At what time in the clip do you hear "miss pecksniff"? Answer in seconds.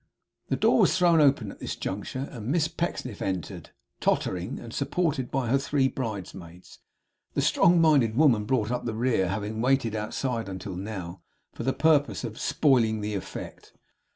2.47-3.21